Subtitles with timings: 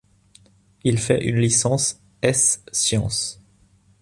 [0.83, 3.39] Il fait une licence es-sciences.